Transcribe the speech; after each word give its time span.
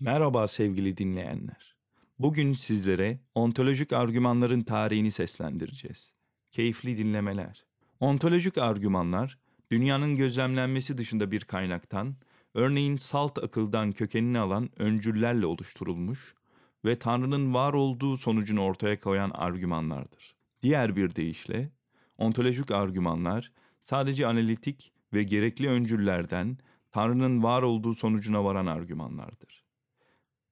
Merhaba 0.00 0.48
sevgili 0.48 0.96
dinleyenler. 0.96 1.76
Bugün 2.18 2.52
sizlere 2.52 3.20
ontolojik 3.34 3.92
argümanların 3.92 4.60
tarihini 4.60 5.12
seslendireceğiz. 5.12 6.12
Keyifli 6.52 6.96
dinlemeler. 6.96 7.64
Ontolojik 8.00 8.58
argümanlar, 8.58 9.38
dünyanın 9.70 10.16
gözlemlenmesi 10.16 10.98
dışında 10.98 11.30
bir 11.30 11.40
kaynaktan, 11.40 12.16
örneğin 12.54 12.96
salt 12.96 13.38
akıldan 13.38 13.92
kökenini 13.92 14.38
alan 14.38 14.70
öncüllerle 14.76 15.46
oluşturulmuş 15.46 16.34
ve 16.84 16.98
Tanrı'nın 16.98 17.54
var 17.54 17.72
olduğu 17.72 18.16
sonucunu 18.16 18.62
ortaya 18.62 19.00
koyan 19.00 19.30
argümanlardır. 19.30 20.36
Diğer 20.62 20.96
bir 20.96 21.14
deyişle, 21.14 21.70
ontolojik 22.18 22.70
argümanlar 22.70 23.52
sadece 23.80 24.26
analitik 24.26 24.92
ve 25.12 25.22
gerekli 25.22 25.68
öncüllerden 25.68 26.58
Tanrı'nın 26.92 27.42
var 27.42 27.62
olduğu 27.62 27.94
sonucuna 27.94 28.44
varan 28.44 28.66
argümanlardır. 28.66 29.64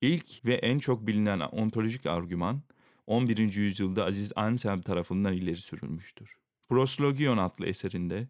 İlk 0.00 0.44
ve 0.44 0.54
en 0.54 0.78
çok 0.78 1.06
bilinen 1.06 1.40
ontolojik 1.40 2.06
argüman 2.06 2.62
11. 3.06 3.38
yüzyılda 3.54 4.04
Aziz 4.04 4.32
Anselm 4.36 4.82
tarafından 4.82 5.32
ileri 5.32 5.56
sürülmüştür. 5.56 6.36
Proslogion 6.68 7.38
adlı 7.38 7.66
eserinde 7.66 8.28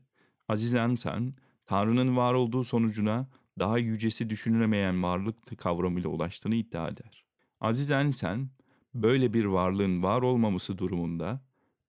Aziz 0.49 0.75
Anselm, 0.75 1.35
Tanrı'nın 1.67 2.17
var 2.17 2.35
olduğu 2.35 2.65
sonucuna 2.65 3.29
daha 3.59 3.79
yücesi 3.79 4.31
düşünülemeyen 4.31 5.03
varlık 5.03 5.59
kavramıyla 5.59 6.11
ulaştığını 6.11 6.55
iddia 6.55 6.89
eder. 6.89 7.25
Aziz 7.61 7.91
Anselm, 7.91 8.49
böyle 8.95 9.35
bir 9.35 9.45
varlığın 9.45 10.03
var 10.03 10.23
olmaması 10.23 10.79
durumunda 10.79 11.41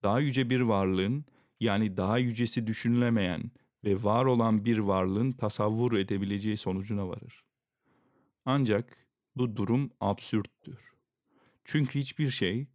daha 0.02 0.20
yüce 0.20 0.50
bir 0.50 0.60
varlığın 0.60 1.24
yani 1.60 1.96
daha 1.96 2.18
yücesi 2.18 2.66
düşünülemeyen 2.66 3.50
ve 3.84 4.02
var 4.02 4.24
olan 4.24 4.64
bir 4.64 4.78
varlığın 4.78 5.32
tasavvur 5.32 5.92
edebileceği 5.92 6.56
sonucuna 6.56 7.08
varır. 7.08 7.44
Ancak 8.44 8.96
bu 9.36 9.56
durum 9.56 9.90
absürttür. 10.00 10.78
Çünkü 11.64 12.00
hiçbir 12.00 12.30
şey 12.30 12.66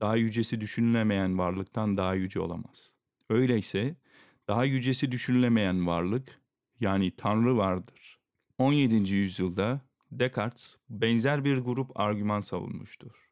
daha 0.00 0.16
yücesi 0.16 0.60
düşünülemeyen 0.60 1.38
varlıktan 1.38 1.96
daha 1.96 2.14
yüce 2.14 2.40
olamaz. 2.40 2.92
Öyleyse 3.30 3.96
daha 4.48 4.64
yücesi 4.64 5.12
düşünülemeyen 5.12 5.86
varlık 5.86 6.40
yani 6.80 7.16
Tanrı 7.16 7.56
vardır. 7.56 8.18
17. 8.58 9.14
yüzyılda 9.14 9.80
Descartes 10.12 10.76
benzer 10.90 11.44
bir 11.44 11.58
grup 11.58 12.00
argüman 12.00 12.40
savunmuştur. 12.40 13.30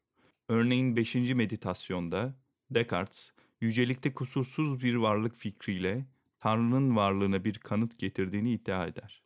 Örneğin 0.49 0.97
5. 0.97 1.15
meditasyonda 1.15 2.35
Descartes 2.71 3.33
yücelikte 3.61 4.15
kusursuz 4.15 4.83
bir 4.83 4.95
varlık 4.95 5.37
fikriyle 5.37 6.07
Tanrı'nın 6.41 6.97
varlığına 6.97 7.45
bir 7.45 7.59
kanıt 7.59 7.99
getirdiğini 7.99 8.53
iddia 8.53 8.87
eder. 8.87 9.23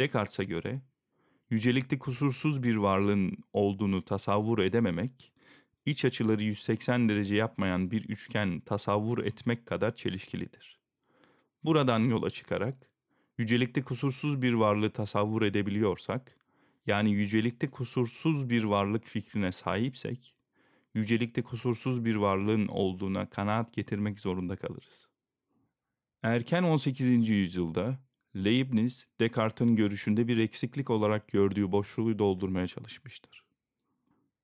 Descartes'e 0.00 0.44
göre 0.44 0.82
yücelikte 1.50 1.98
kusursuz 1.98 2.62
bir 2.62 2.76
varlığın 2.76 3.36
olduğunu 3.52 4.04
tasavvur 4.04 4.58
edememek, 4.58 5.32
iç 5.86 6.04
açıları 6.04 6.42
180 6.42 7.08
derece 7.08 7.36
yapmayan 7.36 7.90
bir 7.90 8.04
üçgen 8.04 8.60
tasavvur 8.60 9.18
etmek 9.18 9.66
kadar 9.66 9.96
çelişkilidir. 9.96 10.80
Buradan 11.64 12.00
yola 12.00 12.30
çıkarak, 12.30 12.90
yücelikte 13.38 13.82
kusursuz 13.82 14.42
bir 14.42 14.52
varlığı 14.52 14.90
tasavvur 14.90 15.42
edebiliyorsak, 15.42 16.36
yani 16.86 17.10
yücelikte 17.10 17.66
kusursuz 17.66 18.50
bir 18.50 18.64
varlık 18.64 19.04
fikrine 19.04 19.52
sahipsek, 19.52 20.34
yücelikte 20.94 21.42
kusursuz 21.42 22.04
bir 22.04 22.14
varlığın 22.14 22.66
olduğuna 22.66 23.30
kanaat 23.30 23.72
getirmek 23.72 24.20
zorunda 24.20 24.56
kalırız. 24.56 25.09
Erken 26.22 26.62
18. 26.62 27.28
yüzyılda 27.28 27.98
Leibniz, 28.36 29.06
Descartes'in 29.20 29.76
görüşünde 29.76 30.28
bir 30.28 30.38
eksiklik 30.38 30.90
olarak 30.90 31.28
gördüğü 31.28 31.72
boşluğu 31.72 32.18
doldurmaya 32.18 32.66
çalışmıştır. 32.66 33.44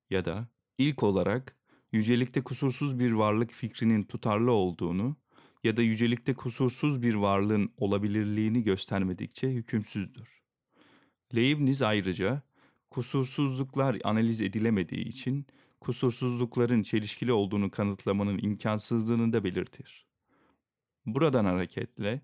Ya 0.09 0.25
da 0.25 0.47
ilk 0.77 1.03
olarak 1.03 1.55
yücelikte 1.91 2.43
kusursuz 2.43 2.99
bir 2.99 3.11
varlık 3.11 3.51
fikrinin 3.51 4.03
tutarlı 4.03 4.51
olduğunu 4.51 5.15
ya 5.63 5.77
da 5.77 5.81
yücelikte 5.81 6.33
kusursuz 6.33 7.01
bir 7.01 7.13
varlığın 7.13 7.73
olabilirliğini 7.77 8.63
göstermedikçe 8.63 9.49
hükümsüzdür. 9.49 10.41
Leibniz 11.35 11.81
ayrıca 11.81 12.41
kusursuzluklar 12.89 13.97
analiz 14.03 14.41
edilemediği 14.41 15.05
için 15.05 15.45
kusursuzlukların 15.81 16.83
çelişkili 16.83 17.33
olduğunu 17.33 17.71
kanıtlamanın 17.71 18.37
imkansızlığını 18.37 19.33
da 19.33 19.43
belirtir. 19.43 20.06
Buradan 21.07 21.45
hareketle 21.45 22.21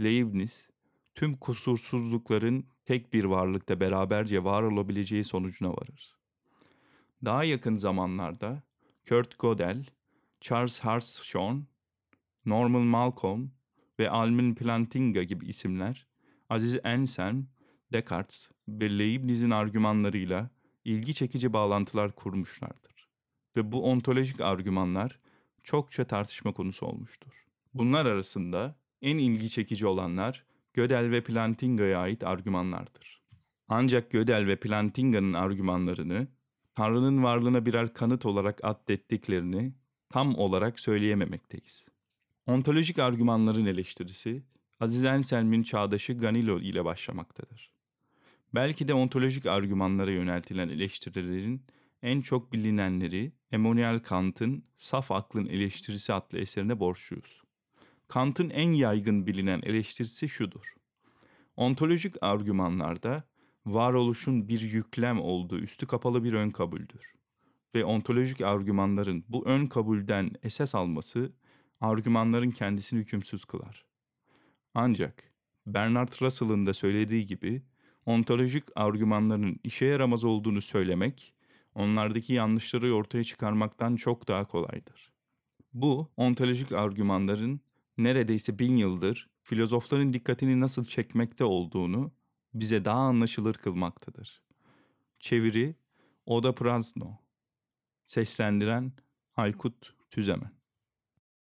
Leibniz 0.00 0.68
tüm 1.14 1.36
kusursuzlukların 1.36 2.66
tek 2.84 3.12
bir 3.12 3.24
varlıkta 3.24 3.80
beraberce 3.80 4.44
var 4.44 4.62
olabileceği 4.62 5.24
sonucuna 5.24 5.72
varır. 5.72 6.16
Daha 7.24 7.44
yakın 7.44 7.76
zamanlarda 7.76 8.62
Kurt 9.08 9.38
Gödel, 9.38 9.86
Charles 10.40 10.80
Hartshorne, 10.80 11.62
Norman 12.46 12.82
Malcolm 12.82 13.50
ve 13.98 14.10
Alvin 14.10 14.54
Plantinga 14.54 15.22
gibi 15.22 15.46
isimler 15.46 16.06
Aziz 16.48 16.84
Anselm, 16.84 17.46
Descartes 17.92 18.50
ve 18.68 18.98
Leibniz'in 18.98 19.50
argümanlarıyla 19.50 20.50
ilgi 20.84 21.14
çekici 21.14 21.52
bağlantılar 21.52 22.12
kurmuşlardır. 22.12 23.08
Ve 23.56 23.72
bu 23.72 23.90
ontolojik 23.90 24.40
argümanlar 24.40 25.20
çokça 25.62 26.04
tartışma 26.04 26.52
konusu 26.52 26.86
olmuştur. 26.86 27.45
Bunlar 27.78 28.06
arasında 28.06 28.76
en 29.02 29.18
ilgi 29.18 29.50
çekici 29.50 29.86
olanlar 29.86 30.44
Gödel 30.74 31.10
ve 31.10 31.24
Plantinga'ya 31.24 31.98
ait 31.98 32.24
argümanlardır. 32.24 33.22
Ancak 33.68 34.10
Gödel 34.10 34.46
ve 34.46 34.56
Plantinga'nın 34.56 35.32
argümanlarını 35.32 36.28
Tanrı'nın 36.74 37.22
varlığına 37.22 37.66
birer 37.66 37.94
kanıt 37.94 38.26
olarak 38.26 38.60
addettiklerini 38.62 39.74
tam 40.08 40.34
olarak 40.34 40.80
söyleyememekteyiz. 40.80 41.86
Ontolojik 42.46 42.98
argümanların 42.98 43.66
eleştirisi 43.66 44.42
Aziz 44.80 45.04
Anselm'in 45.04 45.62
çağdaşı 45.62 46.12
Ganilo 46.12 46.60
ile 46.60 46.84
başlamaktadır. 46.84 47.70
Belki 48.54 48.88
de 48.88 48.94
ontolojik 48.94 49.46
argümanlara 49.46 50.10
yöneltilen 50.10 50.68
eleştirilerin 50.68 51.62
en 52.02 52.20
çok 52.20 52.52
bilinenleri 52.52 53.32
Emmanuel 53.52 54.00
Kant'ın 54.00 54.64
Saf 54.76 55.12
Aklın 55.12 55.46
Eleştirisi 55.46 56.12
adlı 56.12 56.38
eserine 56.38 56.80
borçluyuz. 56.80 57.45
Kant'ın 58.08 58.50
en 58.50 58.70
yaygın 58.70 59.26
bilinen 59.26 59.60
eleştirisi 59.62 60.28
şudur. 60.28 60.74
Ontolojik 61.56 62.14
argümanlarda 62.20 63.24
varoluşun 63.66 64.48
bir 64.48 64.60
yüklem 64.60 65.20
olduğu 65.20 65.58
üstü 65.58 65.86
kapalı 65.86 66.24
bir 66.24 66.32
ön 66.32 66.50
kabuldür. 66.50 67.14
Ve 67.74 67.84
ontolojik 67.84 68.40
argümanların 68.40 69.24
bu 69.28 69.46
ön 69.46 69.66
kabulden 69.66 70.30
esas 70.42 70.74
alması 70.74 71.32
argümanların 71.80 72.50
kendisini 72.50 73.00
hükümsüz 73.00 73.44
kılar. 73.44 73.84
Ancak 74.74 75.32
Bernard 75.66 76.22
Russell'ın 76.22 76.66
da 76.66 76.74
söylediği 76.74 77.26
gibi 77.26 77.62
ontolojik 78.06 78.64
argümanların 78.76 79.60
işe 79.64 79.86
yaramaz 79.86 80.24
olduğunu 80.24 80.62
söylemek, 80.62 81.34
onlardaki 81.74 82.34
yanlışları 82.34 82.94
ortaya 82.94 83.24
çıkarmaktan 83.24 83.96
çok 83.96 84.28
daha 84.28 84.44
kolaydır. 84.44 85.12
Bu 85.72 86.10
ontolojik 86.16 86.72
argümanların 86.72 87.60
neredeyse 87.98 88.58
bin 88.58 88.76
yıldır 88.76 89.30
filozofların 89.42 90.12
dikkatini 90.12 90.60
nasıl 90.60 90.84
çekmekte 90.84 91.44
olduğunu 91.44 92.12
bize 92.54 92.84
daha 92.84 92.98
anlaşılır 92.98 93.54
kılmaktadır. 93.54 94.42
Çeviri 95.18 95.74
Oda 96.26 96.54
Prazno 96.54 97.18
Seslendiren 98.06 98.92
Aykut 99.36 99.94
Tüzemen 100.10 100.55